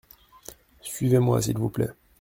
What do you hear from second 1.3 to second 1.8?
s’il vous